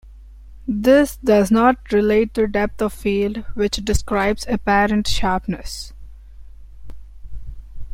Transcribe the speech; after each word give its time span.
This 0.67 1.17
does 1.17 1.51
not 1.51 1.91
relate 1.91 2.33
to 2.33 2.47
depth 2.47 2.81
of 2.81 2.91
field 2.91 3.45
which 3.53 3.85
describes 3.85 4.47
apparent 4.49 5.07
sharpness. 5.07 5.93